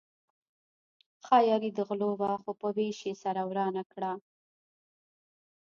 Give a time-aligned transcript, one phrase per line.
[1.25, 4.13] ښه یاري د غلو وه خو په وېش يې سره ورانه کړه.